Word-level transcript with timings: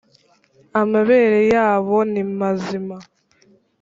Amabere 0.81 1.39
yabo 1.53 1.97
nimazima. 2.11 2.95